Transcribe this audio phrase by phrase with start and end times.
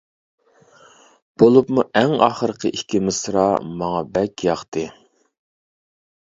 [1.43, 3.45] بولۇپمۇ ئەڭ ئاخىرقى ئىككى مىسرا
[3.83, 4.87] ماڭا بەك ياقتى.